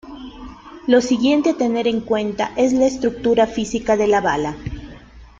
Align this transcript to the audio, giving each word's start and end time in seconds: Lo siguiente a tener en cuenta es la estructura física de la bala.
Lo 0.87 0.99
siguiente 0.99 1.51
a 1.51 1.57
tener 1.57 1.87
en 1.87 2.01
cuenta 2.01 2.53
es 2.57 2.73
la 2.73 2.87
estructura 2.87 3.45
física 3.45 3.95
de 3.97 4.07
la 4.07 4.19
bala. 4.19 4.57